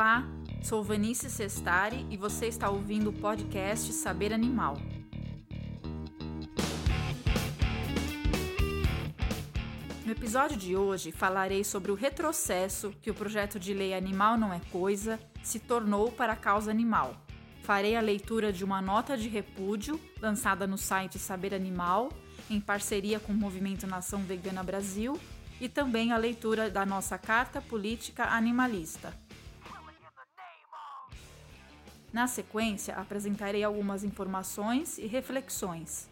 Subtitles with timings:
[0.00, 0.26] Olá,
[0.62, 4.78] sou Vanice Sestari e você está ouvindo o podcast Saber Animal.
[10.02, 14.54] No episódio de hoje falarei sobre o retrocesso que o projeto de lei Animal Não
[14.54, 17.14] é Coisa se tornou para a causa animal.
[17.62, 22.08] Farei a leitura de uma nota de repúdio lançada no site Saber Animal,
[22.48, 25.20] em parceria com o Movimento Nação Vegana Brasil,
[25.60, 29.12] e também a leitura da nossa Carta Política Animalista.
[32.12, 36.08] Na sequência, apresentarei algumas informações e reflexões.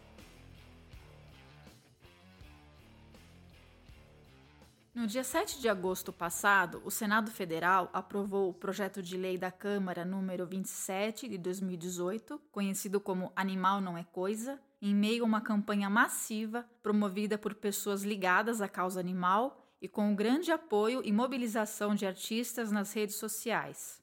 [4.95, 9.51] No dia 7 de agosto passado, o Senado Federal aprovou o projeto de lei da
[9.51, 15.41] Câmara número 27 de 2018, conhecido como Animal Não é Coisa, em meio a uma
[15.41, 21.93] campanha massiva promovida por pessoas ligadas à causa animal e com grande apoio e mobilização
[21.93, 24.01] de artistas nas redes sociais.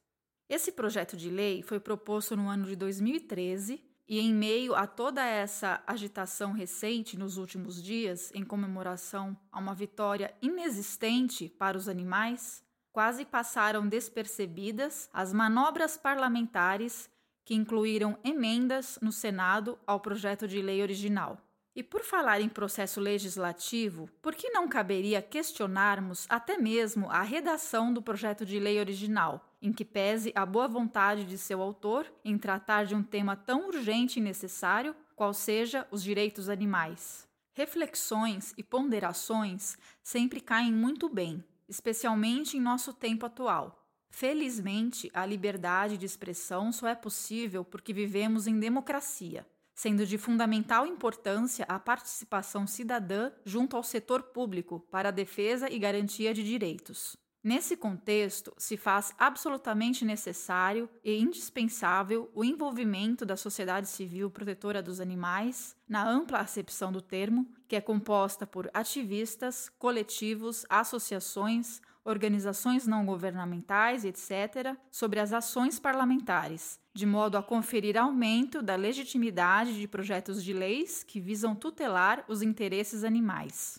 [0.49, 5.25] Esse projeto de lei foi proposto no ano de 2013 e, em meio a toda
[5.25, 12.63] essa agitação recente nos últimos dias, em comemoração a uma vitória inexistente para os animais,
[12.93, 17.11] quase passaram despercebidas as manobras parlamentares
[17.45, 21.46] que incluíram emendas no Senado ao projeto de lei original.
[21.77, 27.93] E por falar em processo legislativo, por que não caberia questionarmos até mesmo a redação
[27.93, 32.39] do projeto de lei original, em que pese a boa vontade de seu autor em
[32.39, 37.29] tratar de um tema tão urgente e necessário, qual seja os direitos animais?
[37.53, 43.87] Reflexões e ponderações sempre caem muito bem, especialmente em nosso tempo atual.
[44.09, 49.47] Felizmente, a liberdade de expressão só é possível porque vivemos em democracia
[49.77, 55.79] sendo de fundamental importância a participação cidadã junto ao setor público para a defesa e
[55.79, 57.15] garantia de direitos.
[57.45, 64.99] Nesse contexto, se faz absolutamente necessário e indispensável o envolvimento da sociedade civil protetora dos
[64.99, 73.07] animais, na ampla acepção do termo, que é composta por ativistas, coletivos, associações, organizações não
[73.07, 80.43] governamentais, etc., sobre as ações parlamentares, de modo a conferir aumento da legitimidade de projetos
[80.43, 83.79] de leis que visam tutelar os interesses animais.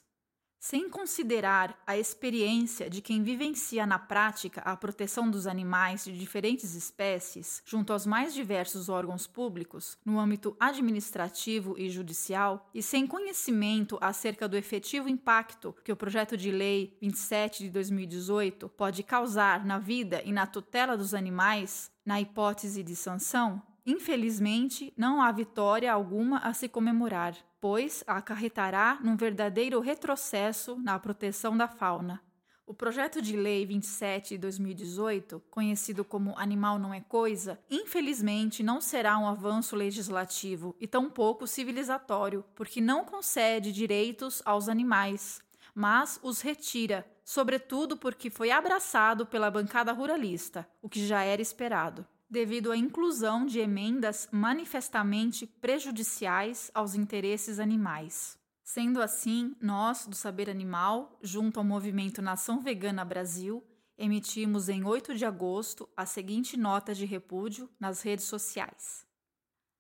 [0.60, 6.76] Sem considerar a experiência de quem vivencia na prática a proteção dos animais de diferentes
[6.76, 13.98] espécies, junto aos mais diversos órgãos públicos, no âmbito administrativo e judicial, e sem conhecimento
[14.00, 19.80] acerca do efetivo impacto que o projeto de lei 27 de 2018 pode causar na
[19.80, 26.40] vida e na tutela dos animais, na hipótese de sanção, infelizmente não há vitória alguma
[26.40, 32.22] a se comemorar pois acarretará num verdadeiro retrocesso na proteção da fauna.
[32.66, 38.82] O projeto de lei 27 de 2018, conhecido como Animal Não é Coisa, infelizmente não
[38.82, 45.42] será um avanço legislativo e tampouco civilizatório, porque não concede direitos aos animais,
[45.74, 52.08] mas os retira, sobretudo porque foi abraçado pela bancada ruralista, o que já era esperado
[52.30, 58.38] devido à inclusão de emendas manifestamente prejudiciais aos interesses animais.
[58.64, 63.64] Sendo assim, nós, do Saber Animal, junto ao movimento Nação Vegana Brasil,
[63.98, 69.06] emitimos em 8 de agosto a seguinte nota de repúdio nas redes sociais.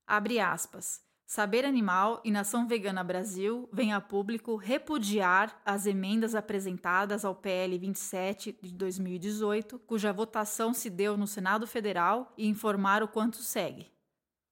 [0.05, 1.06] Abre aspas.
[1.27, 7.77] Saber Animal e Nação Vegana Brasil vêm a público repudiar as emendas apresentadas ao PL
[7.77, 13.91] 27 de 2018, cuja votação se deu no Senado Federal, e informar o quanto segue.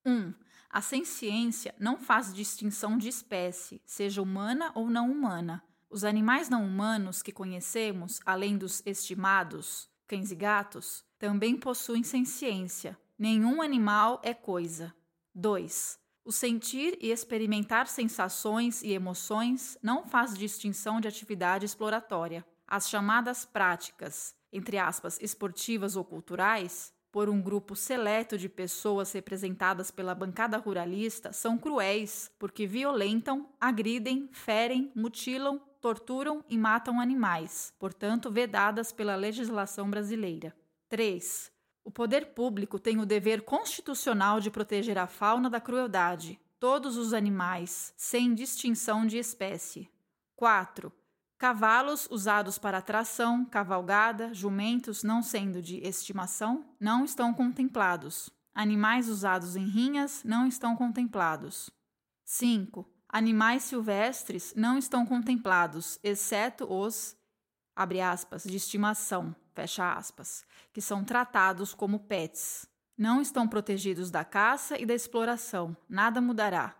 [0.05, 0.11] 1.
[0.11, 0.33] Um,
[0.69, 5.63] a ciência não faz distinção de espécie, seja humana ou não humana.
[5.89, 12.97] Os animais não humanos que conhecemos, além dos estimados, cães e gatos, também possuem ciência.
[13.17, 14.93] Nenhum animal é coisa.
[15.33, 16.03] 2.
[16.25, 22.43] O sentir e experimentar sensações e emoções não faz distinção de atividade exploratória.
[22.67, 29.91] As chamadas práticas, entre aspas, esportivas ou culturais, por um grupo seleto de pessoas representadas
[29.91, 38.31] pela bancada ruralista, são cruéis porque violentam, agridem, ferem, mutilam, torturam e matam animais, portanto,
[38.31, 40.55] vedadas pela legislação brasileira.
[40.89, 41.54] 3.
[41.85, 47.13] O poder público tem o dever constitucional de proteger a fauna da crueldade, todos os
[47.13, 49.87] animais, sem distinção de espécie.
[50.35, 50.91] 4.
[51.37, 58.31] Cavalos usados para tração, cavalgada, jumentos não sendo de estimação, não estão contemplados.
[58.51, 61.69] Animais usados em rinhas não estão contemplados.
[62.23, 62.83] 5.
[63.07, 67.15] Animais silvestres não estão contemplados, exceto os,
[67.75, 72.67] aspas, de estimação, fecha aspas, que são tratados como pets.
[72.97, 75.75] Não estão protegidos da caça e da exploração.
[75.89, 76.75] Nada mudará.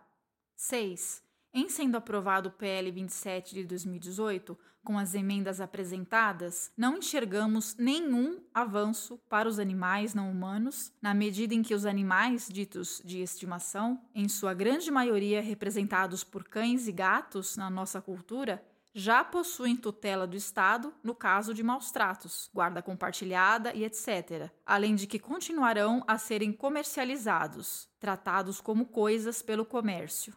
[0.54, 1.22] 6.
[1.52, 8.40] Em sendo aprovado o PL 27 de 2018, com as emendas apresentadas, não enxergamos nenhum
[8.54, 14.00] avanço para os animais não humanos, na medida em que os animais ditos de estimação,
[14.14, 18.62] em sua grande maioria representados por cães e gatos na nossa cultura,
[18.98, 24.94] já possuem tutela do Estado no caso de maus tratos, guarda compartilhada e etc., além
[24.94, 30.34] de que continuarão a serem comercializados, tratados como coisas pelo comércio.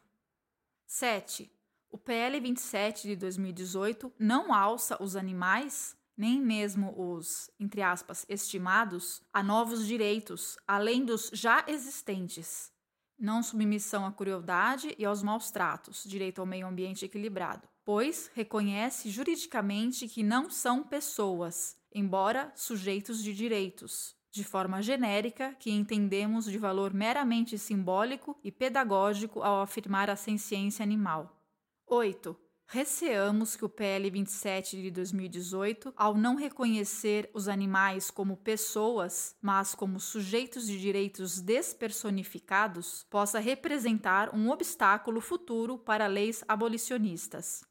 [0.85, 1.49] 7.
[1.89, 9.23] O PL 27 de 2018 não alça os animais, nem mesmo os, entre aspas, estimados,
[9.31, 12.73] a novos direitos, além dos já existentes.
[13.17, 19.09] Não submissão à crueldade e aos maus tratos, direito ao meio ambiente equilibrado pois reconhece
[19.09, 26.57] juridicamente que não são pessoas, embora sujeitos de direitos, de forma genérica que entendemos de
[26.57, 31.41] valor meramente simbólico e pedagógico ao afirmar a senciência animal.
[31.87, 32.35] 8.
[32.71, 39.73] Receamos que o PL 27 de 2018, ao não reconhecer os animais como pessoas, mas
[39.73, 47.68] como sujeitos de direitos despersonificados, possa representar um obstáculo futuro para leis abolicionistas.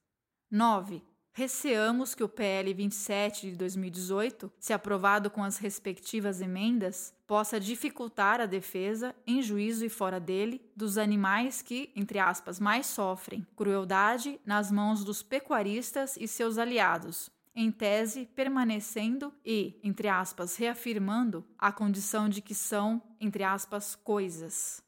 [0.50, 1.02] 9.
[1.38, 8.40] Receamos que o PL 27 de 2018, se aprovado com as respectivas emendas, possa dificultar
[8.40, 14.40] a defesa, em juízo e fora dele, dos animais que, entre aspas, mais sofrem crueldade
[14.44, 21.70] nas mãos dos pecuaristas e seus aliados, em tese permanecendo e, entre aspas, reafirmando a
[21.70, 24.82] condição de que são, entre aspas, coisas.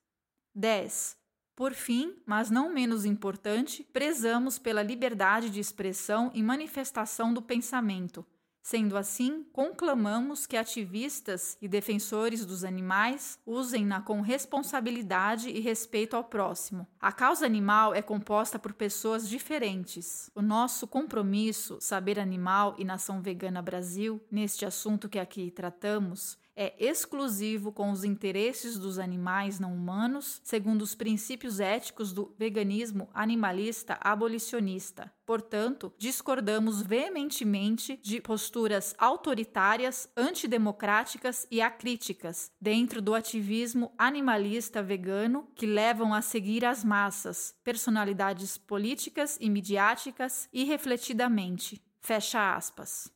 [0.52, 1.19] 10.
[1.60, 8.24] Por fim, mas não menos importante, prezamos pela liberdade de expressão e manifestação do pensamento.
[8.62, 16.24] Sendo assim, conclamamos que ativistas e defensores dos animais usem-na com responsabilidade e respeito ao
[16.24, 16.86] próximo.
[16.98, 20.30] A causa animal é composta por pessoas diferentes.
[20.34, 26.74] O nosso compromisso, Saber Animal e Nação Vegana Brasil, neste assunto que aqui tratamos, é
[26.78, 33.98] exclusivo com os interesses dos animais não humanos, segundo os princípios éticos do veganismo animalista
[33.98, 35.10] abolicionista.
[35.24, 45.64] Portanto, discordamos veementemente de posturas autoritárias, antidemocráticas e acríticas dentro do ativismo animalista vegano que
[45.64, 51.82] levam a seguir as massas, personalidades políticas e midiáticas irrefletidamente.
[52.00, 53.10] Fecha aspas.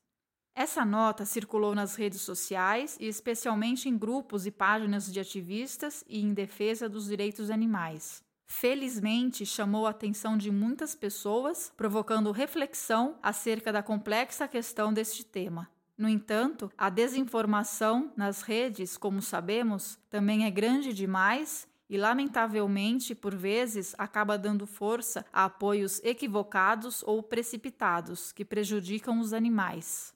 [0.56, 6.23] Essa nota circulou nas redes sociais e especialmente em grupos e páginas de ativistas e
[6.23, 8.23] em defesa dos direitos animais.
[8.47, 15.69] Felizmente, chamou a atenção de muitas pessoas, provocando reflexão acerca da complexa questão deste tema.
[15.99, 23.35] No entanto, a desinformação nas redes, como sabemos, também é grande demais e, lamentavelmente, por
[23.35, 30.15] vezes, acaba dando força a apoios equivocados ou precipitados que prejudicam os animais.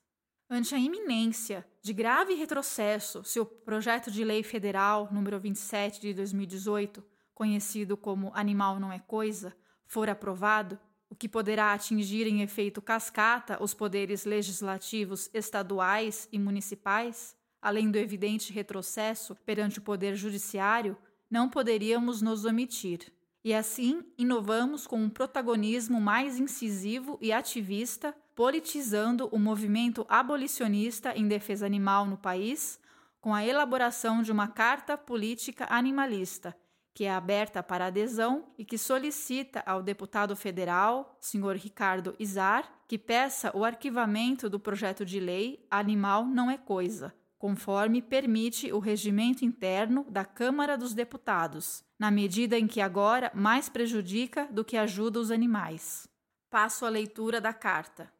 [0.50, 6.14] Ante a iminência de grave retrocesso se o projeto de lei federal número 27 de
[6.14, 7.04] 2018,
[7.34, 9.54] conhecido como Animal não é coisa,
[9.86, 10.78] for aprovado,
[11.10, 17.98] o que poderá atingir em efeito cascata os poderes legislativos estaduais e municipais, além do
[17.98, 20.96] evidente retrocesso perante o poder judiciário,
[21.30, 23.12] não poderíamos nos omitir.
[23.44, 31.26] E assim, inovamos com um protagonismo mais incisivo e ativista politizando o movimento abolicionista em
[31.26, 32.78] defesa animal no país,
[33.20, 36.56] com a elaboração de uma carta política animalista,
[36.94, 42.96] que é aberta para adesão e que solicita ao deputado federal, senhor Ricardo Izar, que
[42.96, 49.44] peça o arquivamento do projeto de lei Animal não é coisa, conforme permite o regimento
[49.44, 55.18] interno da Câmara dos Deputados, na medida em que agora mais prejudica do que ajuda
[55.18, 56.06] os animais.
[56.48, 58.16] Passo a leitura da carta.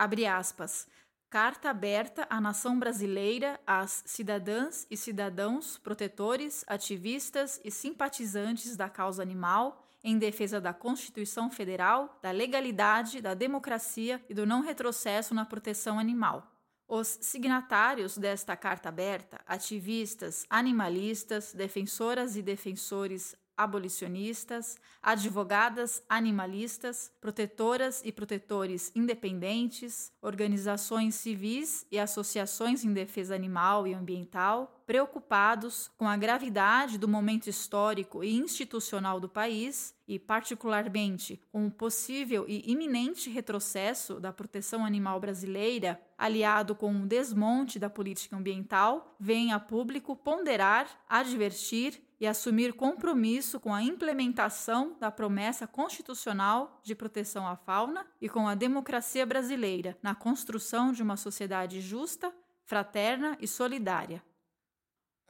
[0.00, 0.88] Abre aspas.
[1.28, 9.20] Carta aberta à nação brasileira, às cidadãs e cidadãos, protetores, ativistas e simpatizantes da causa
[9.20, 15.44] animal, em defesa da Constituição Federal, da legalidade, da democracia e do não retrocesso na
[15.44, 16.50] proteção animal.
[16.88, 28.10] Os signatários desta carta aberta, ativistas, animalistas, defensoras e defensores abolicionistas, advogadas animalistas, protetoras e
[28.10, 36.98] protetores independentes, organizações civis e associações em defesa animal e ambiental, preocupados com a gravidade
[36.98, 44.18] do momento histórico e institucional do país e, particularmente, com o possível e iminente retrocesso
[44.18, 50.88] da proteção animal brasileira, aliado com o desmonte da política ambiental, vem a público ponderar,
[51.08, 58.28] advertir e assumir compromisso com a implementação da promessa constitucional de proteção à fauna e
[58.28, 62.30] com a democracia brasileira na construção de uma sociedade justa,
[62.66, 64.22] fraterna e solidária.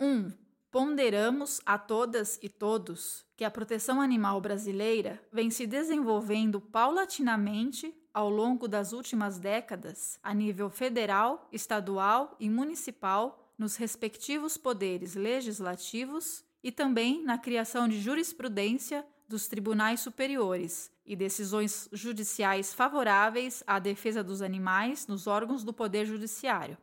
[0.00, 0.04] 1.
[0.04, 0.32] Um,
[0.70, 8.28] ponderamos a todas e todos que a proteção animal brasileira vem se desenvolvendo paulatinamente ao
[8.28, 16.70] longo das últimas décadas, a nível federal, estadual e municipal, nos respectivos poderes legislativos e
[16.70, 24.42] também na criação de jurisprudência dos tribunais superiores e decisões judiciais favoráveis à defesa dos
[24.42, 26.76] animais nos órgãos do Poder Judiciário.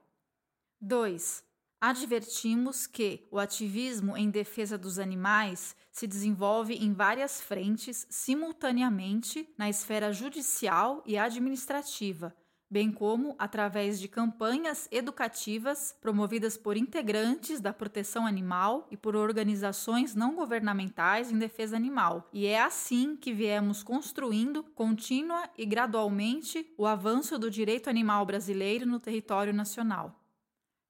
[0.79, 1.45] 2
[1.79, 9.69] advertimos que o ativismo em defesa dos animais se desenvolve em várias frentes simultaneamente na
[9.69, 12.35] esfera judicial e administrativa,
[12.69, 20.13] bem como através de campanhas educativas promovidas por integrantes da proteção animal e por organizações
[20.13, 22.27] não governamentais em defesa animal.
[22.33, 28.85] E é assim que viemos construindo contínua e gradualmente o avanço do direito animal brasileiro
[28.85, 30.19] no território nacional.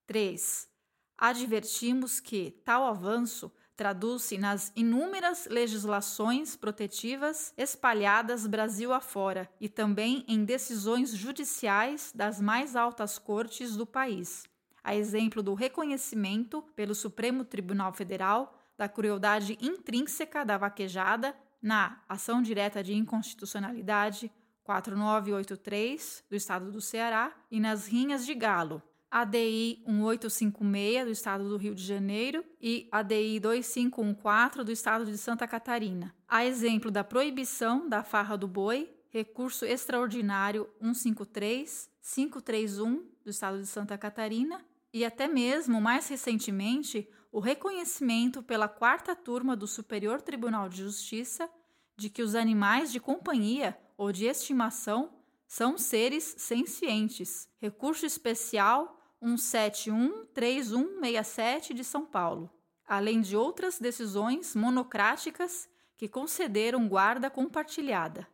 [0.08, 0.78] 3
[1.18, 10.44] advertimos que tal avanço traduz-se nas inúmeras legislações protetivas espalhadas Brasil afora e também em
[10.44, 14.46] decisões judiciais das mais altas cortes do país,
[14.84, 22.42] a exemplo do reconhecimento pelo Supremo Tribunal Federal da crueldade intrínseca da vaquejada na ação
[22.42, 24.32] direta de inconstitucionalidade
[24.64, 31.58] 4983 do Estado do Ceará e nas rinhas de galo ADI 1856 do estado do
[31.58, 36.14] Rio de Janeiro e ADI 2514 do estado de Santa Catarina.
[36.28, 43.68] A exemplo da proibição da farra do boi, recurso extraordinário 153 531 do estado de
[43.68, 50.70] Santa Catarina e até mesmo mais recentemente o reconhecimento pela quarta turma do Superior Tribunal
[50.70, 51.50] de Justiça
[51.96, 55.12] de que os animais de companhia ou de estimação
[55.48, 57.50] são seres sencientes.
[57.60, 62.50] Recurso especial 1713167 de São Paulo,
[62.86, 68.28] além de outras decisões monocráticas que concederam guarda compartilhada.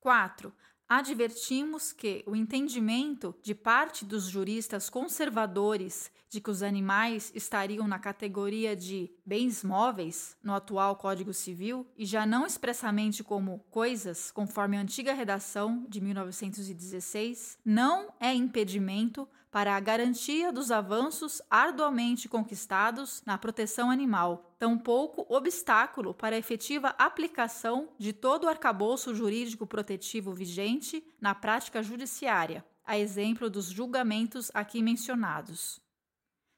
[0.00, 0.52] 4.
[0.88, 7.98] Advertimos que o entendimento de parte dos juristas conservadores de que os animais estariam na
[7.98, 14.76] categoria de bens móveis no atual Código Civil e já não expressamente como coisas, conforme
[14.76, 23.22] a antiga redação de 1916, não é impedimento para a garantia dos avanços arduamente conquistados
[23.24, 30.32] na proteção animal, tampouco obstáculo para a efetiva aplicação de todo o arcabouço jurídico protetivo
[30.32, 35.83] vigente na prática judiciária, a exemplo dos julgamentos aqui mencionados.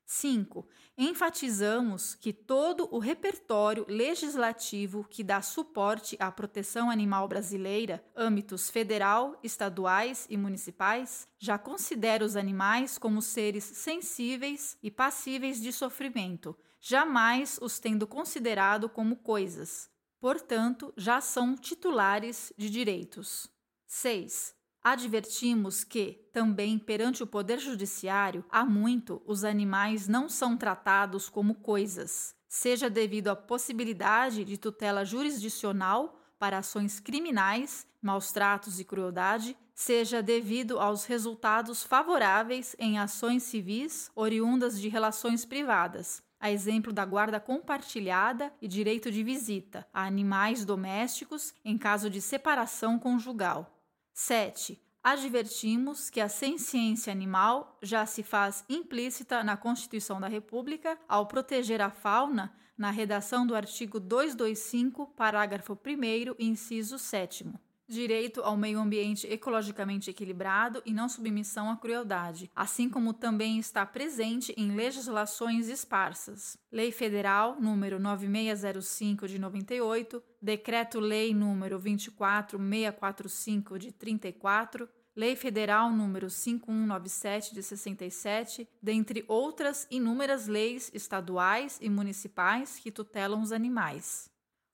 [0.07, 0.69] 5.
[0.97, 9.39] Enfatizamos que todo o repertório legislativo que dá suporte à proteção animal brasileira, âmbitos federal,
[9.43, 17.59] estaduais e municipais, já considera os animais como seres sensíveis e passíveis de sofrimento, jamais
[17.61, 19.91] os tendo considerado como coisas.
[20.21, 23.51] Portanto, já são titulares de direitos.
[23.87, 24.57] 6
[24.93, 31.57] advertimos que, também perante o Poder Judiciário, há muito os animais não são tratados como
[31.57, 39.57] coisas, seja devido à possibilidade de tutela jurisdicional para ações criminais, maus tratos e crueldade,
[39.75, 47.05] seja devido aos resultados favoráveis em ações civis oriundas de relações privadas, a exemplo da
[47.05, 53.76] guarda compartilhada e direito de visita a animais domésticos em caso de separação conjugal.
[54.19, 54.81] 7.
[55.05, 61.83] Advertimos que a ciência animal já se faz implícita na Constituição da República ao proteger
[61.83, 67.45] a fauna na redação do artigo 225, parágrafo 1, inciso 7
[67.89, 73.85] direito ao meio ambiente ecologicamente equilibrado e não submissão à crueldade, assim como também está
[73.87, 76.59] presente em legislações esparsas.
[76.71, 87.55] Lei Federal número 9605 de 98, Decreto-Lei número 24645 de 34, Lei Federal número 5197
[87.55, 94.31] de 67, dentre outras inúmeras leis estaduais e municipais que tutelam os animais.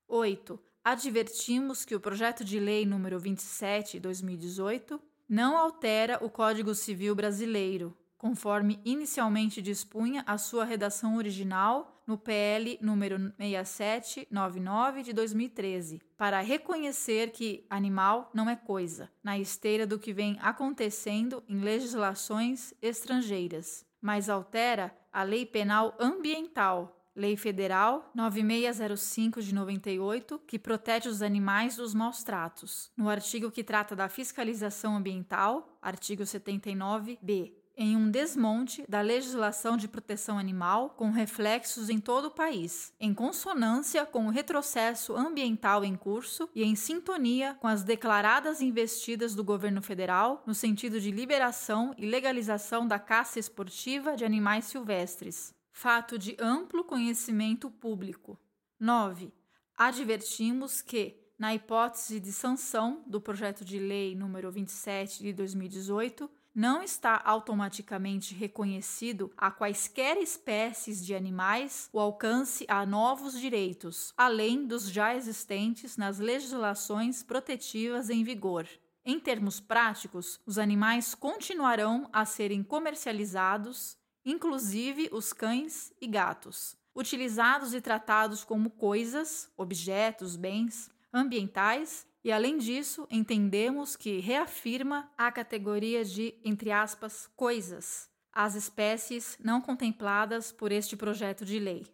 [0.09, 7.97] 8 advertimos que o projeto de lei número 27/2018 não altera o Código Civil brasileiro,
[8.19, 17.31] conforme inicialmente dispunha a sua redação original no PL número 6799 de 2013, para reconhecer
[17.31, 24.29] que animal não é coisa, na esteira do que vem acontecendo em legislações estrangeiras, mas
[24.29, 31.93] altera a Lei Penal Ambiental Lei Federal 9605 de 98, que protege os animais dos
[31.93, 32.91] maus tratos.
[32.97, 39.89] No artigo que trata da fiscalização ambiental, artigo 79b, em um desmonte da legislação de
[39.89, 45.97] proteção animal com reflexos em todo o país, em consonância com o retrocesso ambiental em
[45.97, 51.95] curso e em sintonia com as declaradas investidas do governo federal no sentido de liberação
[51.99, 58.39] e legalização da caça esportiva de animais silvestres fato de amplo conhecimento público.
[58.79, 59.33] 9.
[59.77, 66.83] Advertimos que, na hipótese de sanção do projeto de lei número 27 de 2018, não
[66.83, 74.91] está automaticamente reconhecido a quaisquer espécies de animais o alcance a novos direitos, além dos
[74.91, 78.69] já existentes nas legislações protetivas em vigor.
[79.05, 87.75] Em termos práticos, os animais continuarão a serem comercializados inclusive os cães e gatos, utilizados
[87.75, 96.05] e tratados como coisas, objetos, bens ambientais, e além disso, entendemos que reafirma a categoria
[96.05, 101.87] de, entre aspas, coisas, as espécies não contempladas por este projeto de lei.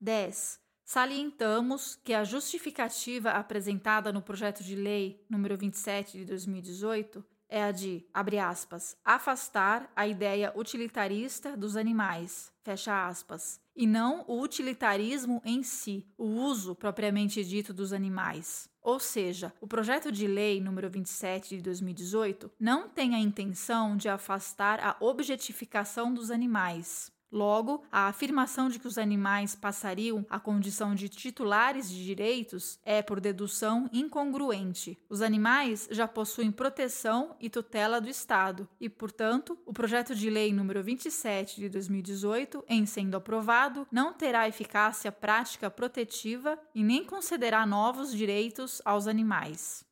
[0.00, 0.58] 10.
[0.84, 7.72] Salientamos que a justificativa apresentada no projeto de lei número 27 de 2018 é a
[7.72, 15.40] de, abre aspas, afastar a ideia utilitarista dos animais, fecha aspas, e não o utilitarismo
[15.44, 18.68] em si, o uso propriamente dito dos animais.
[18.82, 24.08] Ou seja, o projeto de lei número 27 de 2018 não tem a intenção de
[24.08, 30.94] afastar a objetificação dos animais, Logo, a afirmação de que os animais passariam à condição
[30.94, 34.98] de titulares de direitos é, por dedução, incongruente.
[35.06, 40.50] Os animais já possuem proteção e tutela do Estado e, portanto, o projeto de lei
[40.50, 47.66] número 27 de 2018, em sendo aprovado, não terá eficácia prática protetiva e nem concederá
[47.66, 49.84] novos direitos aos animais.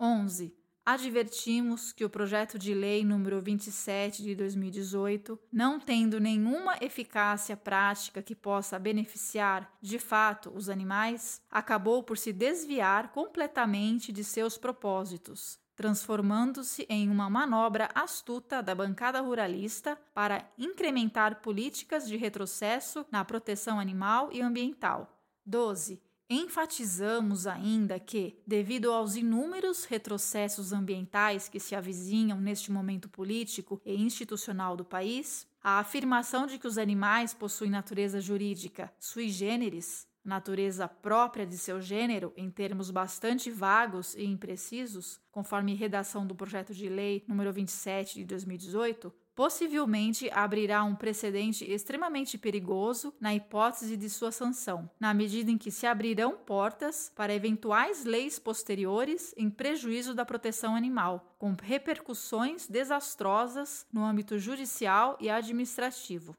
[0.00, 7.56] 11 advertimos que o projeto de lei número 27 de 2018, não tendo nenhuma eficácia
[7.56, 14.58] prática que possa beneficiar de fato os animais, acabou por se desviar completamente de seus
[14.58, 23.24] propósitos, transformando-se em uma manobra astuta da bancada ruralista para incrementar políticas de retrocesso na
[23.24, 25.18] proteção animal e ambiental.
[25.46, 33.78] 12 Enfatizamos ainda que, devido aos inúmeros retrocessos ambientais que se avizinham neste momento político
[33.84, 40.08] e institucional do país, a afirmação de que os animais possuem natureza jurídica sui generis,
[40.24, 46.72] natureza própria de seu gênero em termos bastante vagos e imprecisos, conforme redação do projeto
[46.72, 54.10] de lei número 27 de 2018, possivelmente abrirá um precedente extremamente perigoso na hipótese de
[54.10, 60.14] sua sanção, na medida em que se abrirão portas para eventuais leis posteriores em prejuízo
[60.14, 66.36] da proteção animal, com repercussões desastrosas no âmbito judicial e administrativo.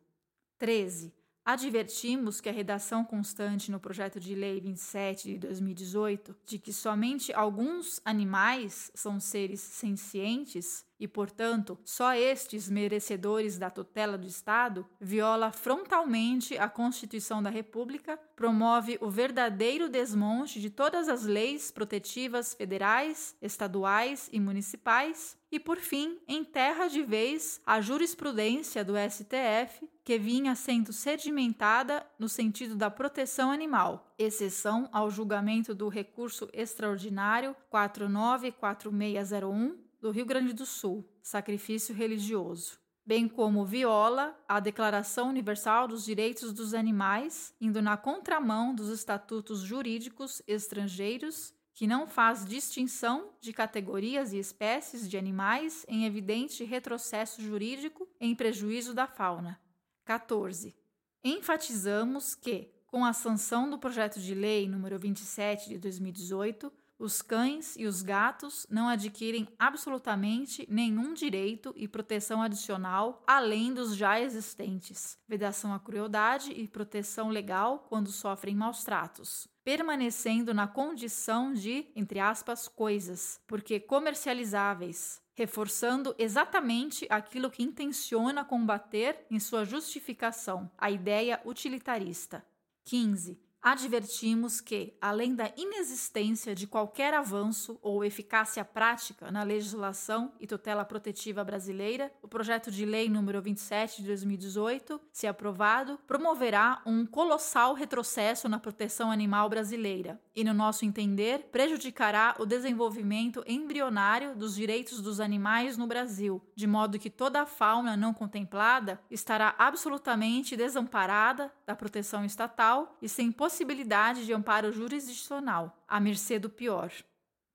[0.59, 1.22] 13.
[1.45, 7.33] Advertimos que a redação constante no projeto de lei 27 de 2018, de que somente
[7.33, 15.51] alguns animais são seres sencientes, e, portanto, só estes merecedores da tutela do Estado, viola
[15.51, 23.35] frontalmente a Constituição da República, promove o verdadeiro desmonte de todas as leis protetivas federais,
[23.41, 30.53] estaduais e municipais e, por fim, enterra de vez a jurisprudência do STF que vinha
[30.53, 40.11] sendo sedimentada no sentido da proteção animal, exceção ao julgamento do recurso extraordinário 494601 do
[40.11, 46.73] Rio Grande do Sul, sacrifício religioso, bem como viola a Declaração Universal dos Direitos dos
[46.73, 54.37] Animais, indo na contramão dos estatutos jurídicos estrangeiros que não faz distinção de categorias e
[54.37, 59.59] espécies de animais em evidente retrocesso jurídico em prejuízo da fauna.
[60.05, 60.75] 14.
[61.23, 67.75] Enfatizamos que, com a sanção do projeto de lei número 27 de 2018, os cães
[67.77, 75.17] e os gatos não adquirem absolutamente nenhum direito e proteção adicional além dos já existentes,
[75.27, 82.19] vedação à crueldade e proteção legal quando sofrem maus tratos, permanecendo na condição de, entre
[82.19, 91.41] aspas, coisas, porque comercializáveis, reforçando exatamente aquilo que intenciona combater em sua justificação, a ideia
[91.45, 92.45] utilitarista.
[92.85, 93.39] 15.
[93.63, 100.83] Advertimos que, além da inexistência de qualquer avanço ou eficácia prática na legislação e tutela
[100.83, 107.73] protetiva brasileira, o projeto de lei número 27 de 2018, se aprovado, promoverá um colossal
[107.73, 115.01] retrocesso na proteção animal brasileira e, no nosso entender, prejudicará o desenvolvimento embrionário dos direitos
[115.01, 121.51] dos animais no Brasil, de modo que toda a fauna não contemplada estará absolutamente desamparada
[121.65, 126.91] da proteção estatal e sem possibilidade de amparo jurisdicional, à mercê do pior.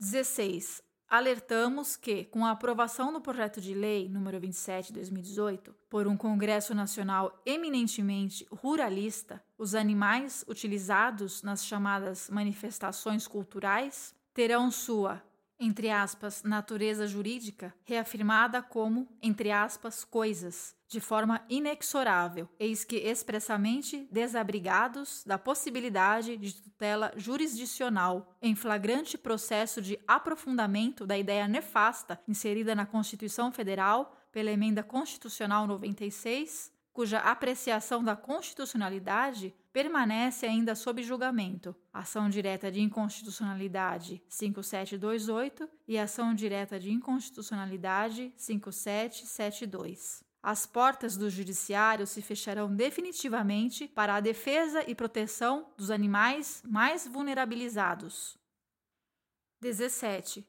[0.01, 0.88] 16.
[1.11, 6.19] Alertamos que, com a aprovação do projeto de lei número 27 de 2018, por um
[6.19, 15.23] Congresso Nacional eminentemente ruralista, os animais utilizados nas chamadas manifestações culturais terão sua
[15.59, 24.09] entre aspas, natureza jurídica, reafirmada como, entre aspas, coisas, de forma inexorável, eis que expressamente
[24.11, 32.75] desabrigados da possibilidade de tutela jurisdicional, em flagrante processo de aprofundamento da ideia nefasta inserida
[32.75, 41.75] na Constituição Federal pela Emenda Constitucional 96, cuja apreciação da constitucionalidade permanece ainda sob julgamento.
[41.93, 50.25] Ação direta de inconstitucionalidade 5728 e ação direta de inconstitucionalidade 5772.
[50.43, 57.07] As portas do judiciário se fecharão definitivamente para a defesa e proteção dos animais mais
[57.07, 58.39] vulnerabilizados.
[59.61, 60.47] 17.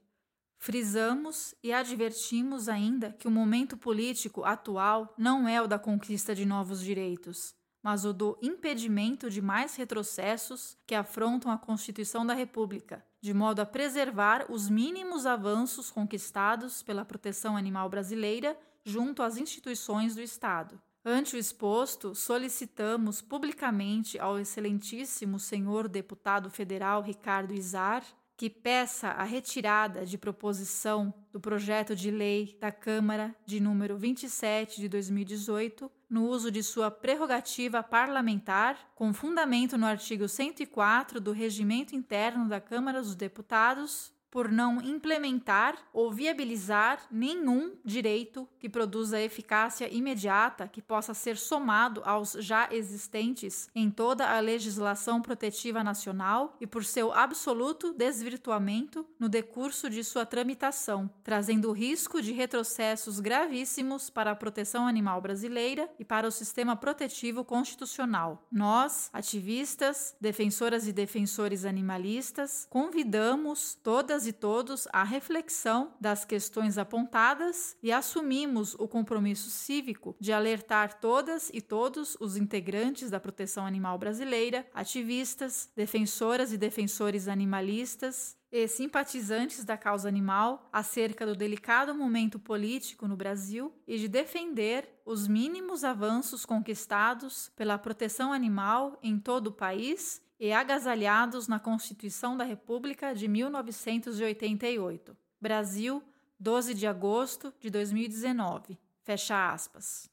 [0.57, 6.45] Frisamos e advertimos ainda que o momento político atual não é o da conquista de
[6.45, 13.05] novos direitos, mas o do impedimento de mais retrocessos que afrontam a Constituição da República,
[13.21, 20.15] de modo a preservar os mínimos avanços conquistados pela proteção animal brasileira junto às instituições
[20.15, 20.79] do Estado.
[21.03, 28.03] Ante o exposto, solicitamos publicamente ao excelentíssimo senhor deputado federal Ricardo Izar
[28.39, 34.79] que peça a retirada de proposição do projeto de lei da Câmara de número 27
[34.79, 41.95] de 2018, no uso de sua prerrogativa parlamentar, com fundamento no artigo 104 do Regimento
[41.95, 49.91] Interno da Câmara dos Deputados, por não implementar ou viabilizar nenhum direito que produza eficácia
[49.93, 56.67] imediata que possa ser somado aos já existentes em toda a legislação protetiva nacional e
[56.67, 64.31] por seu absoluto desvirtuamento no decurso de sua tramitação, trazendo risco de retrocessos gravíssimos para
[64.31, 68.45] a proteção animal brasileira e para o sistema protetivo constitucional.
[68.51, 76.77] Nós, ativistas, defensoras e defensores animalistas, convidamos todas todas e todos a reflexão das questões
[76.77, 83.65] apontadas e assumimos o compromisso cívico de alertar todas e todos os integrantes da proteção
[83.65, 91.93] animal brasileira, ativistas, defensoras e defensores animalistas, e simpatizantes da causa animal acerca do delicado
[91.93, 99.19] momento político no Brasil e de defender os mínimos avanços conquistados pela proteção animal em
[99.19, 105.17] todo o país e agasalhados na Constituição da República de 1988.
[105.41, 106.01] Brasil,
[106.39, 108.77] 12 de agosto de 2019.
[109.03, 110.09] Fecha aspas.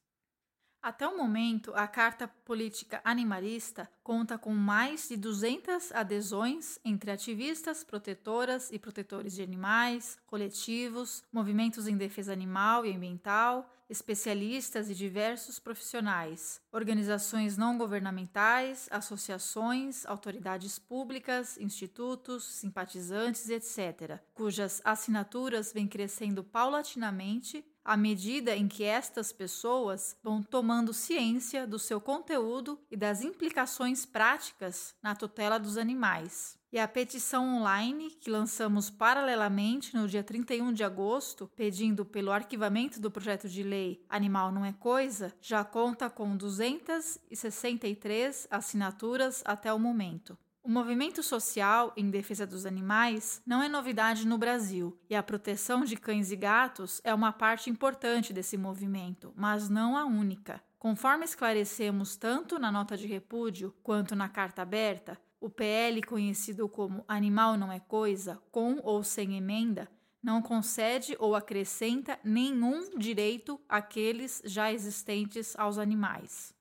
[0.87, 7.83] Até o momento, a Carta Política Animalista conta com mais de 200 adesões entre ativistas,
[7.83, 15.59] protetoras e protetores de animais, coletivos, movimentos em defesa animal e ambiental, especialistas e diversos
[15.59, 27.65] profissionais, organizações não governamentais, associações, autoridades públicas, institutos, simpatizantes, etc., cujas assinaturas vêm crescendo paulatinamente
[27.87, 34.05] à medida em que estas pessoas vão tomando ciência do seu conteúdo e das implicações
[34.05, 36.59] práticas na tutela dos animais.
[36.73, 43.01] E a petição online, que lançamos paralelamente no dia 31 de agosto, pedindo pelo arquivamento
[43.01, 49.79] do projeto de lei Animal Não é Coisa, já conta com 263 assinaturas até o
[49.79, 50.37] momento.
[50.67, 55.85] O movimento social em defesa dos animais não é novidade no Brasil, e a proteção
[55.85, 60.61] de cães e gatos é uma parte importante desse movimento, mas não a única.
[60.77, 67.05] Conforme esclarecemos tanto na nota de repúdio quanto na carta aberta, o PL, conhecido como
[67.07, 69.89] Animal Não é Coisa, com ou sem emenda,
[70.21, 76.56] não concede ou acrescenta nenhum direito àqueles já existentes aos animais.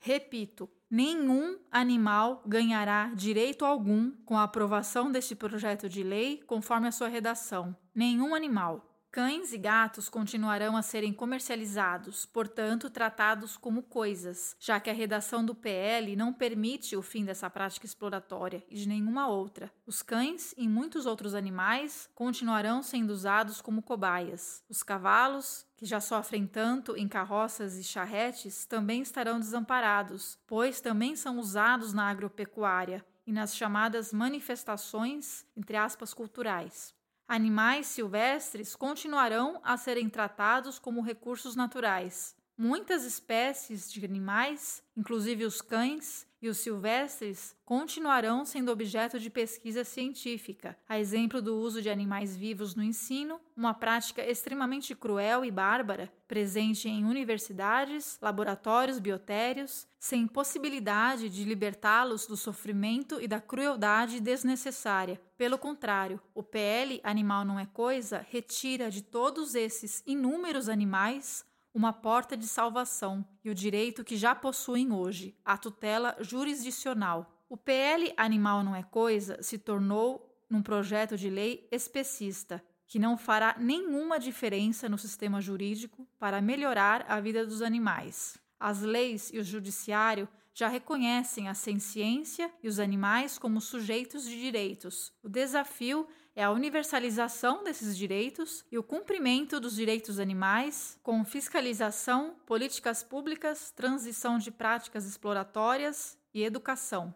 [0.00, 6.92] Repito, nenhum animal ganhará direito algum com a aprovação deste projeto de lei, conforme a
[6.92, 7.76] sua redação.
[7.94, 8.89] Nenhum animal.
[9.12, 15.44] Cães e gatos continuarão a serem comercializados, portanto, tratados como coisas, já que a redação
[15.44, 19.68] do PL não permite o fim dessa prática exploratória e de nenhuma outra.
[19.84, 24.62] Os cães e muitos outros animais continuarão sendo usados como cobaias.
[24.68, 31.16] Os cavalos, que já sofrem tanto em carroças e charretes, também estarão desamparados, pois também
[31.16, 36.94] são usados na agropecuária e nas chamadas manifestações, entre aspas, culturais
[37.30, 42.34] animais silvestres continuarão a serem tratados como recursos naturais.
[42.58, 49.84] Muitas espécies de animais, inclusive os cães, e os silvestres continuarão sendo objeto de pesquisa
[49.84, 55.50] científica, a exemplo do uso de animais vivos no ensino, uma prática extremamente cruel e
[55.50, 64.18] bárbara, presente em universidades, laboratórios biotérios, sem possibilidade de libertá-los do sofrimento e da crueldade
[64.18, 65.20] desnecessária.
[65.36, 71.92] Pelo contrário, o PL Animal Não é Coisa retira de todos esses inúmeros animais uma
[71.92, 77.44] porta de salvação e o direito que já possuem hoje, a tutela jurisdicional.
[77.48, 83.16] O PL Animal Não é Coisa se tornou num projeto de lei especista, que não
[83.16, 88.36] fará nenhuma diferença no sistema jurídico para melhorar a vida dos animais.
[88.58, 94.38] As leis e o judiciário já reconhecem a ciência e os animais como sujeitos de
[94.38, 95.12] direitos.
[95.22, 102.36] O desafio é a universalização desses direitos e o cumprimento dos direitos animais, com fiscalização,
[102.46, 107.14] políticas públicas, transição de práticas exploratórias e educação.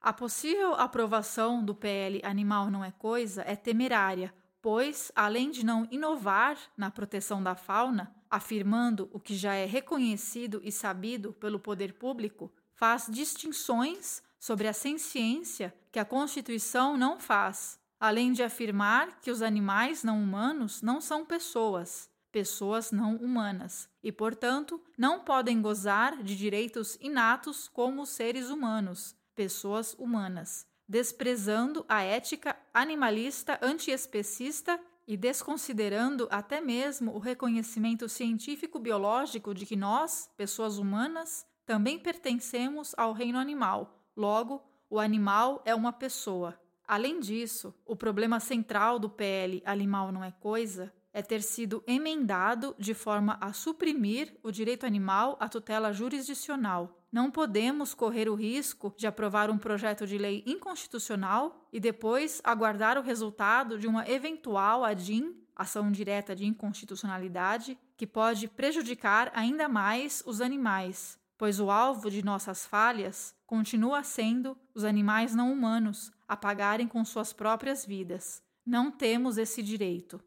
[0.00, 5.88] A possível aprovação do PL Animal Não é Coisa é temerária, pois, além de não
[5.90, 11.94] inovar na proteção da fauna, afirmando o que já é reconhecido e sabido pelo poder
[11.94, 19.30] público, faz distinções sobre a ciência que a Constituição não faz além de afirmar que
[19.30, 26.22] os animais não humanos não são pessoas, pessoas não humanas, e, portanto, não podem gozar
[26.22, 35.16] de direitos inatos como os seres humanos, pessoas humanas, desprezando a ética animalista antiespecista e
[35.16, 43.38] desconsiderando até mesmo o reconhecimento científico-biológico de que nós, pessoas humanas, também pertencemos ao reino
[43.38, 44.04] animal.
[44.16, 46.58] Logo, o animal é uma pessoa.
[46.88, 52.74] Além disso, o problema central do PL Animal Não é Coisa é ter sido emendado
[52.78, 56.98] de forma a suprimir o direito animal à tutela jurisdicional.
[57.12, 62.96] Não podemos correr o risco de aprovar um projeto de lei inconstitucional e depois aguardar
[62.96, 70.22] o resultado de uma eventual ADIM, ação direta de inconstitucionalidade, que pode prejudicar ainda mais
[70.24, 76.36] os animais, pois o alvo de nossas falhas continua sendo os animais não humanos, a
[76.36, 78.42] pagarem com suas próprias vidas.
[78.64, 80.22] Não temos esse direito.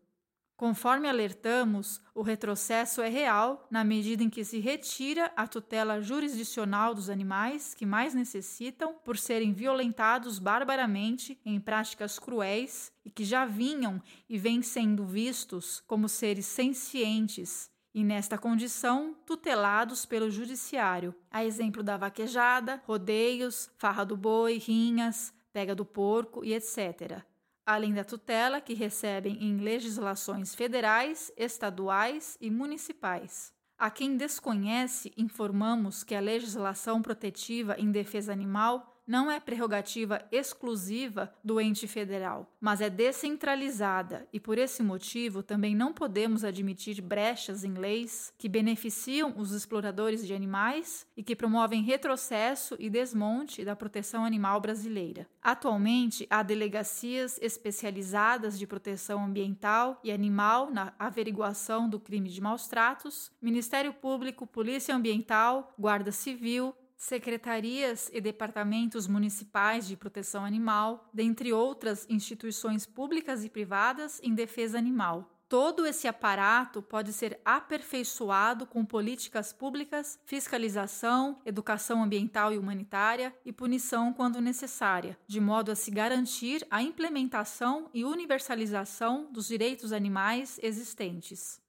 [0.61, 6.93] Conforme alertamos, o retrocesso é real na medida em que se retira a tutela jurisdicional
[6.93, 13.43] dos animais que mais necessitam por serem violentados barbaramente em práticas cruéis e que já
[13.43, 21.43] vinham e vêm sendo vistos como seres sencientes e, nesta condição, tutelados pelo judiciário, a
[21.43, 27.23] exemplo da vaquejada, rodeios, farra do boi, rinhas, pega do porco e etc.
[27.65, 33.53] Além da tutela que recebem em legislações federais, estaduais e municipais.
[33.77, 41.33] A quem desconhece, informamos que a legislação protetiva em defesa animal não é prerrogativa exclusiva
[41.43, 47.63] do ente federal, mas é descentralizada e, por esse motivo, também não podemos admitir brechas
[47.63, 53.75] em leis que beneficiam os exploradores de animais e que promovem retrocesso e desmonte da
[53.75, 55.27] proteção animal brasileira.
[55.41, 62.67] Atualmente, há delegacias especializadas de proteção ambiental e animal na averiguação do crime de maus
[62.67, 71.51] tratos, Ministério Público, Polícia Ambiental, Guarda Civil, secretarias e departamentos municipais de proteção animal, dentre
[71.51, 75.27] outras instituições públicas e privadas em defesa animal.
[75.49, 83.51] Todo esse aparato pode ser aperfeiçoado com políticas públicas, fiscalização, educação ambiental e humanitária e
[83.51, 90.59] punição quando necessária, de modo a se garantir a implementação e universalização dos direitos animais
[90.61, 91.59] existentes.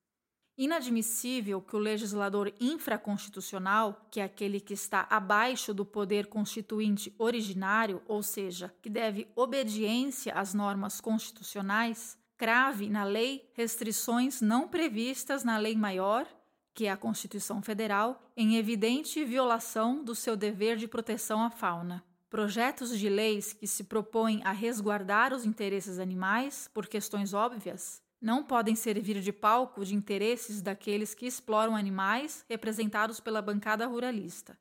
[0.56, 8.02] Inadmissível que o legislador infraconstitucional, que é aquele que está abaixo do poder constituinte originário,
[8.06, 15.56] ou seja, que deve obediência às normas constitucionais, crave na lei restrições não previstas na
[15.56, 16.26] lei maior,
[16.74, 22.04] que é a Constituição Federal, em evidente violação do seu dever de proteção à fauna.
[22.28, 28.44] Projetos de leis que se propõem a resguardar os interesses animais por questões óbvias não
[28.44, 34.56] podem servir de palco de interesses daqueles que exploram animais representados pela bancada ruralista.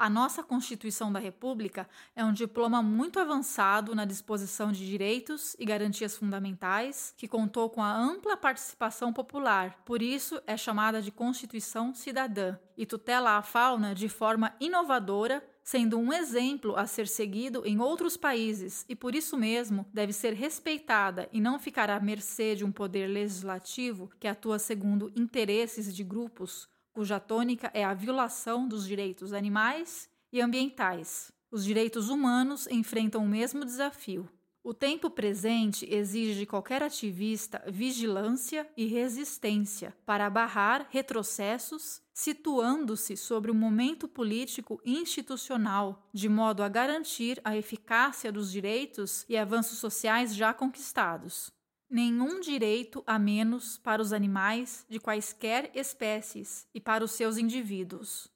[0.00, 5.66] A nossa Constituição da República é um diploma muito avançado na disposição de direitos e
[5.66, 11.94] garantias fundamentais, que contou com a ampla participação popular, por isso é chamada de Constituição
[11.94, 17.78] Cidadã, e tutela a fauna de forma inovadora, sendo um exemplo a ser seguido em
[17.78, 22.64] outros países e por isso mesmo deve ser respeitada e não ficar à mercê de
[22.64, 28.84] um poder legislativo que atua segundo interesses de grupos cuja tônica é a violação dos
[28.84, 31.30] direitos animais e ambientais.
[31.52, 34.28] Os direitos humanos enfrentam o mesmo desafio.
[34.64, 43.50] O tempo presente exige de qualquer ativista vigilância e resistência para barrar retrocessos, situando-se sobre
[43.50, 50.34] o momento político institucional, de modo a garantir a eficácia dos direitos e avanços sociais
[50.34, 51.50] já conquistados
[51.90, 58.30] nenhum direito a menos para os animais de quaisquer espécies e para os seus indivíduos.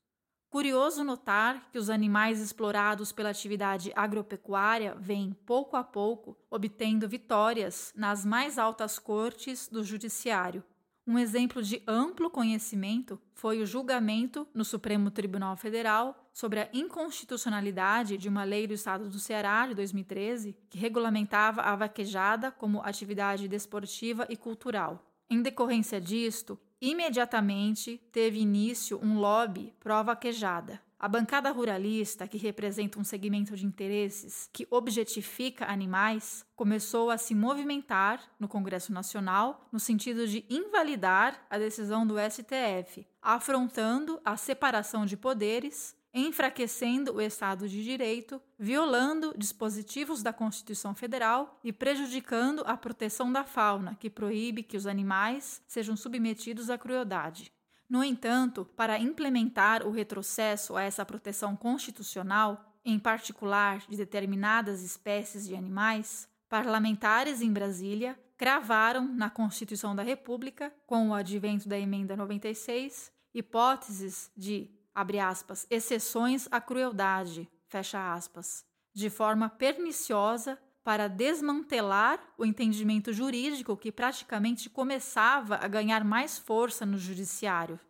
[0.50, 7.92] Curioso notar que os animais explorados pela atividade agropecuária vêm, pouco a pouco, obtendo vitórias
[7.96, 10.64] nas mais altas cortes do Judiciário,
[11.06, 18.16] um exemplo de amplo conhecimento foi o julgamento no Supremo Tribunal Federal sobre a inconstitucionalidade
[18.16, 23.46] de uma lei do Estado do Ceará de 2013 que regulamentava a vaquejada como atividade
[23.48, 25.04] desportiva e cultural.
[25.28, 30.80] Em decorrência disto, imediatamente teve início um lobby pró-vaquejada.
[31.04, 37.34] A bancada ruralista, que representa um segmento de interesses que objetifica animais, começou a se
[37.34, 45.04] movimentar no Congresso Nacional no sentido de invalidar a decisão do STF, afrontando a separação
[45.04, 52.78] de poderes, enfraquecendo o Estado de Direito, violando dispositivos da Constituição Federal e prejudicando a
[52.78, 57.52] proteção da fauna, que proíbe que os animais sejam submetidos à crueldade.
[57.88, 65.46] No entanto, para implementar o retrocesso a essa proteção constitucional, em particular de determinadas espécies
[65.46, 72.16] de animais, parlamentares em Brasília cravaram na Constituição da República, com o advento da emenda
[72.16, 82.22] 96, hipóteses de, abre aspas, exceções à crueldade, fecha aspas, de forma perniciosa para desmantelar
[82.36, 87.80] o entendimento jurídico que praticamente começava a ganhar mais força no judiciário.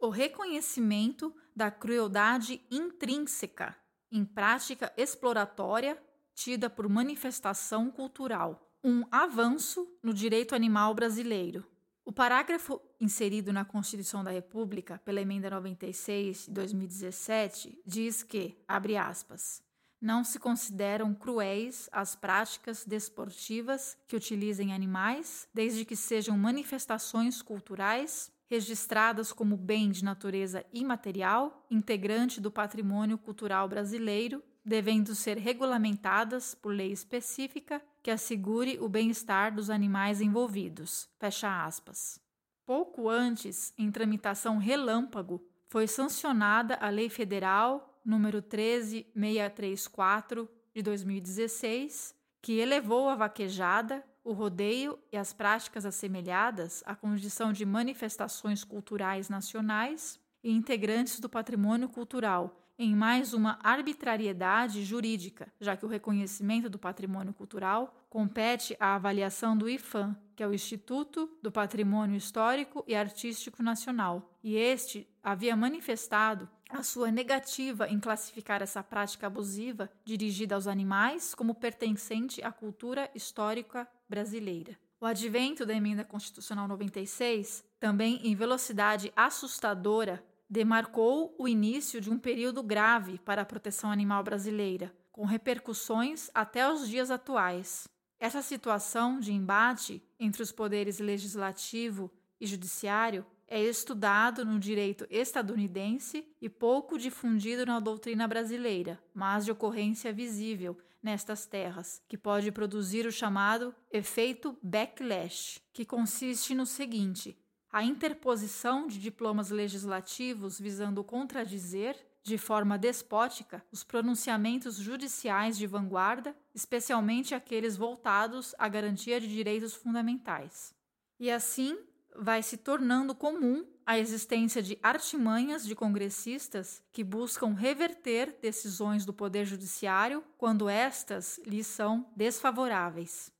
[0.00, 3.76] O reconhecimento da crueldade intrínseca
[4.10, 6.02] em prática exploratória
[6.34, 11.66] tida por manifestação cultural, um avanço no direito animal brasileiro.
[12.04, 18.96] O parágrafo inserido na Constituição da República pela emenda 96 de 2017 diz que, abre
[18.96, 19.62] aspas,
[20.00, 28.30] não se consideram cruéis as práticas desportivas que utilizem animais, desde que sejam manifestações culturais
[28.48, 36.74] registradas como bem de natureza imaterial, integrante do patrimônio cultural brasileiro, devendo ser regulamentadas por
[36.74, 41.08] lei específica que assegure o bem-estar dos animais envolvidos.
[41.18, 42.20] Fecha aspas.
[42.64, 52.58] Pouco antes, em tramitação relâmpago, foi sancionada a Lei Federal número 13634 de 2016, que
[52.58, 60.18] elevou a vaquejada, o rodeio e as práticas assemelhadas à condição de manifestações culturais nacionais
[60.42, 66.78] e integrantes do patrimônio cultural em mais uma arbitrariedade jurídica, já que o reconhecimento do
[66.78, 72.94] patrimônio cultural compete à avaliação do IFAM, que é o Instituto do Patrimônio Histórico e
[72.94, 80.54] Artístico Nacional, e este havia manifestado a sua negativa em classificar essa prática abusiva dirigida
[80.54, 84.78] aos animais como pertencente à cultura histórica brasileira.
[85.00, 92.18] O advento da emenda constitucional 96, também em velocidade assustadora, demarcou o início de um
[92.18, 97.86] período grave para a proteção animal brasileira, com repercussões até os dias atuais.
[98.18, 106.24] Essa situação de embate entre os poderes legislativo e judiciário é estudado no direito estadunidense
[106.40, 113.06] e pouco difundido na doutrina brasileira, mas de ocorrência visível nestas terras, que pode produzir
[113.06, 117.36] o chamado efeito backlash, que consiste no seguinte:
[117.72, 126.36] a interposição de diplomas legislativos visando contradizer, de forma despótica, os pronunciamentos judiciais de vanguarda,
[126.54, 130.74] especialmente aqueles voltados à garantia de direitos fundamentais.
[131.18, 131.78] E assim
[132.18, 139.14] vai se tornando comum a existência de artimanhas de congressistas que buscam reverter decisões do
[139.14, 143.32] Poder Judiciário quando estas lhes são desfavoráveis.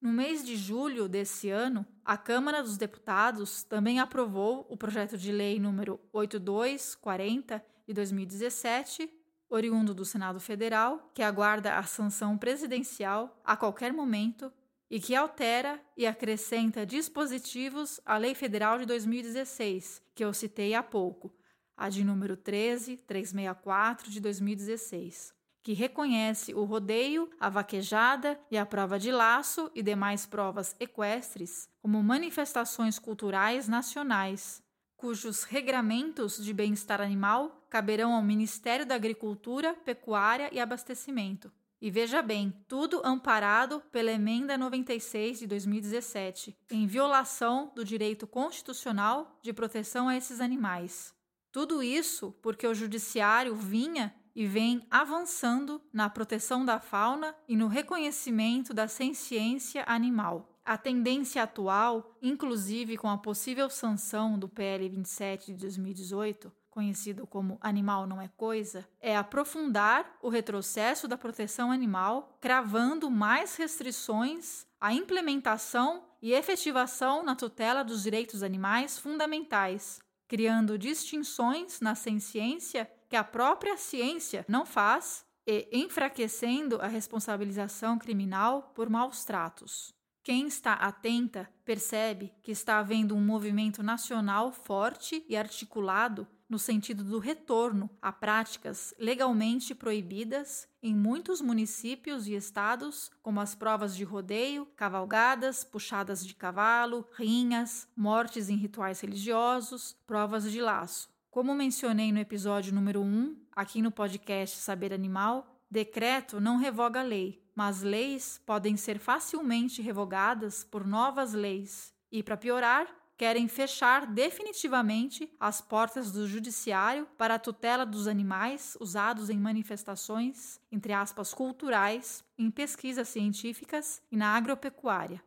[0.00, 5.32] No mês de julho desse ano, a Câmara dos Deputados também aprovou o projeto de
[5.32, 9.10] lei número 8240 de 2017,
[9.48, 14.52] oriundo do Senado Federal, que aguarda a sanção presidencial a qualquer momento
[14.90, 20.82] e que altera e acrescenta dispositivos à Lei Federal de 2016, que eu citei há
[20.82, 21.34] pouco,
[21.76, 28.98] a de número 13364 de 2016 que reconhece o rodeio, a vaquejada e a prova
[28.98, 34.62] de laço e demais provas equestres como manifestações culturais nacionais,
[34.96, 41.52] cujos regramentos de bem-estar animal caberão ao Ministério da Agricultura, Pecuária e Abastecimento.
[41.80, 49.38] E veja bem, tudo amparado pela Emenda 96 de 2017, em violação do direito constitucional
[49.42, 51.14] de proteção a esses animais.
[51.52, 57.68] Tudo isso porque o Judiciário vinha e vem avançando na proteção da fauna e no
[57.68, 60.60] reconhecimento da ciência animal.
[60.64, 67.58] A tendência atual, inclusive com a possível sanção do PL 27 de 2018, conhecido como
[67.60, 74.92] Animal Não é Coisa, é aprofundar o retrocesso da proteção animal, cravando mais restrições à
[74.92, 79.98] implementação e efetivação na tutela dos direitos animais fundamentais,
[80.28, 88.70] criando distinções na ciência que a própria ciência não faz e enfraquecendo a responsabilização criminal
[88.72, 89.92] por maus tratos.
[90.22, 97.04] Quem está atenta percebe que está havendo um movimento nacional forte e articulado no sentido
[97.04, 104.04] do retorno a práticas legalmente proibidas em muitos municípios e estados, como as provas de
[104.04, 111.10] rodeio, cavalgadas, puxadas de cavalo, rinhas, mortes em rituais religiosos, provas de laço.
[111.30, 117.42] Como mencionei no episódio número 1, aqui no podcast Saber Animal, decreto não revoga lei,
[117.54, 121.92] mas leis podem ser facilmente revogadas por novas leis.
[122.10, 122.88] E, para piorar,
[123.18, 130.60] querem fechar definitivamente as portas do judiciário para a tutela dos animais usados em manifestações,
[130.70, 135.20] entre aspas, culturais, em pesquisas científicas e na agropecuária.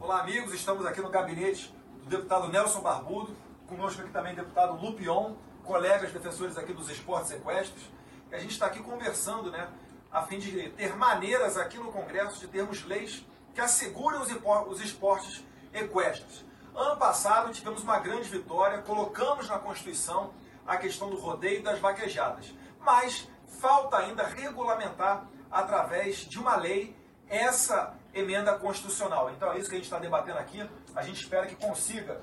[0.00, 0.54] Olá, amigos.
[0.54, 1.74] Estamos aqui no gabinete
[2.04, 3.36] do deputado Nelson Barbudo,
[3.66, 5.34] conosco aqui também o deputado Lupion,
[5.64, 7.82] colegas defensores aqui dos esportes equestres.
[8.30, 9.68] E a gente está aqui conversando, né,
[10.14, 15.44] a fim de ter maneiras aqui no Congresso de termos leis que assegurem os esportes
[15.72, 16.44] equestres.
[16.72, 20.32] Ano passado tivemos uma grande vitória, colocamos na Constituição
[20.64, 22.54] a questão do rodeio e das vaquejadas.
[22.80, 23.28] Mas
[23.60, 26.96] falta ainda regulamentar através de uma lei
[27.28, 29.30] essa emenda constitucional.
[29.30, 30.64] Então é isso que a gente está debatendo aqui.
[30.94, 32.20] A gente espera que consiga,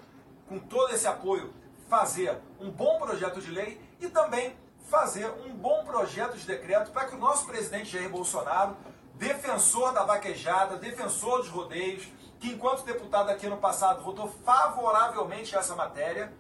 [0.48, 1.54] com todo esse apoio,
[1.89, 4.56] fazer um bom projeto de lei e também
[4.92, 8.76] fazer um bom projeto de decreto para que o nosso presidente Jair Bolsonaro,
[9.16, 12.06] defensor da vaquejada, defensor dos rodeios,
[12.42, 16.34] que enquanto deputado aqui no passado votou favoravelmente essa matéria,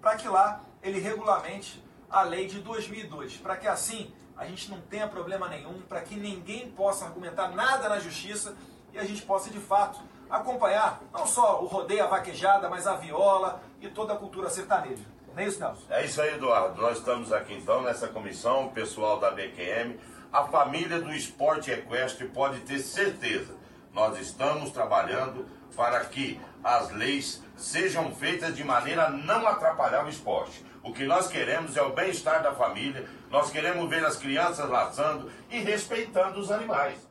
[0.00, 4.80] para que lá ele regulamente a lei de 2002, para que assim a gente não
[4.80, 8.56] tenha problema nenhum, para que ninguém possa argumentar nada na justiça
[8.90, 10.00] e a gente possa de fato
[10.30, 15.17] acompanhar não só o rodeio, a vaquejada, mas a viola e toda a cultura sertaneja.
[15.34, 15.82] Não é isso, Nelson?
[15.90, 16.80] É isso aí, Eduardo.
[16.80, 19.98] Nós estamos aqui então nessa comissão, o pessoal da BQM,
[20.32, 23.54] a família do esporte equestre pode ter certeza.
[23.92, 30.08] Nós estamos trabalhando para que as leis sejam feitas de maneira a não atrapalhar o
[30.08, 30.64] esporte.
[30.82, 35.30] O que nós queremos é o bem-estar da família, nós queremos ver as crianças laçando
[35.50, 37.08] e respeitando os animais.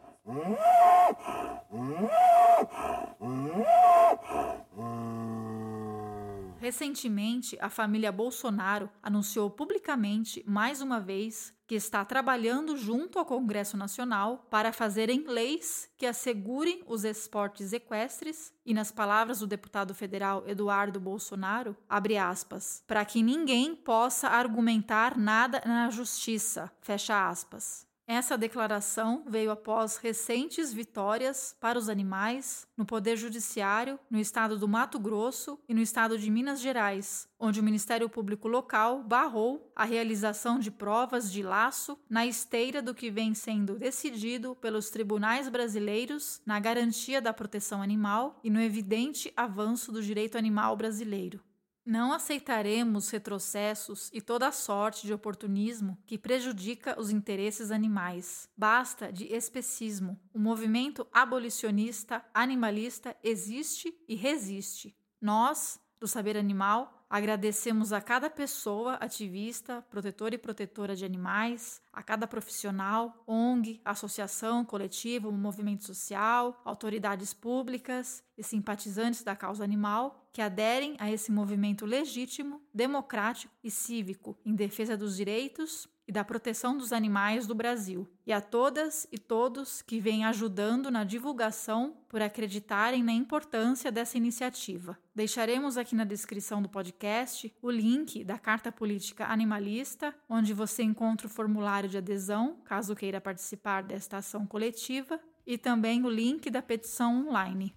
[6.60, 13.78] Recentemente, a família Bolsonaro anunciou publicamente, mais uma vez, que está trabalhando junto ao Congresso
[13.78, 20.44] Nacional para fazerem leis que assegurem os esportes equestres e, nas palavras do deputado federal
[20.48, 27.87] Eduardo Bolsonaro, abre aspas, para que ninguém possa argumentar nada na justiça, fecha aspas.
[28.10, 34.66] Essa declaração veio após recentes vitórias para os animais no Poder Judiciário, no estado do
[34.66, 39.84] Mato Grosso e no estado de Minas Gerais, onde o Ministério Público Local barrou a
[39.84, 46.42] realização de provas de laço na esteira do que vem sendo decidido pelos tribunais brasileiros
[46.46, 51.42] na garantia da proteção animal e no evidente avanço do direito animal brasileiro.
[51.88, 58.50] Não aceitaremos retrocessos e toda sorte de oportunismo que prejudica os interesses animais.
[58.58, 60.20] Basta de especismo.
[60.34, 64.94] O movimento abolicionista animalista existe e resiste.
[65.22, 72.04] Nós, do Saber Animal, agradecemos a cada pessoa ativista, protetora e protetora de animais, a
[72.04, 80.42] cada profissional, ONG, associação, coletivo, movimento social, autoridades públicas e simpatizantes da causa animal que
[80.42, 86.78] aderem a esse movimento legítimo, democrático e cívico em defesa dos direitos e da proteção
[86.78, 92.22] dos animais do Brasil, e a todas e todos que vêm ajudando na divulgação por
[92.22, 94.98] acreditarem na importância dessa iniciativa.
[95.14, 101.28] Deixaremos aqui na descrição do podcast o link da Carta Política Animalista, onde você encontra
[101.28, 106.62] o formulário de adesão, caso queira participar desta ação coletiva, e também o link da
[106.62, 107.74] petição online.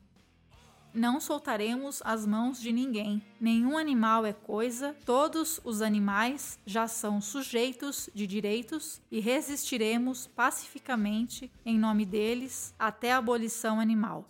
[0.92, 3.22] Não soltaremos as mãos de ninguém.
[3.40, 11.50] Nenhum animal é coisa, todos os animais já são sujeitos de direitos e resistiremos pacificamente
[11.64, 14.28] em nome deles até a abolição animal.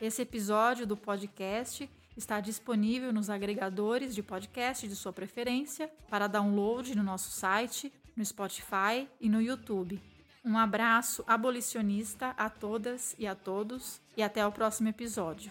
[0.00, 6.94] Esse episódio do podcast está disponível nos agregadores de podcast de sua preferência para download
[6.96, 10.00] no nosso site, no Spotify e no YouTube.
[10.44, 15.50] Um abraço abolicionista a todas e a todos e até o próximo episódio.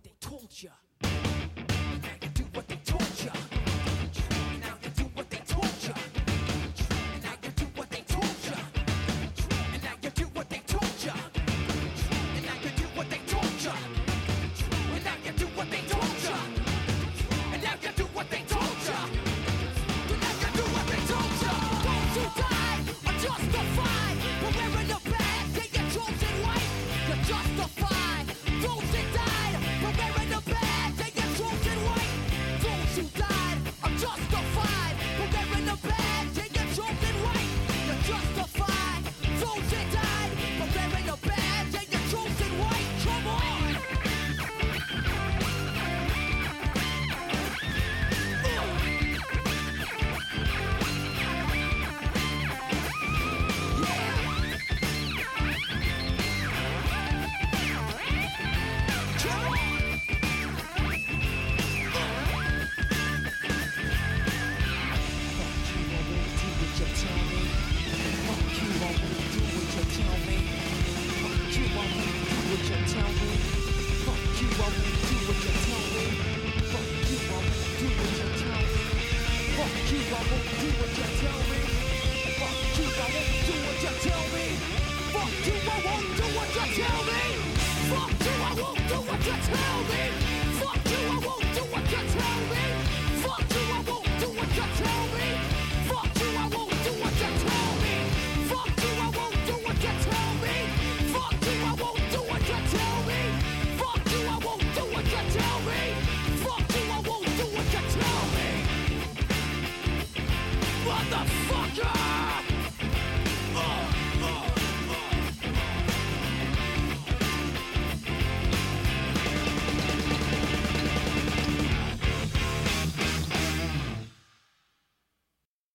[0.00, 0.29] What they told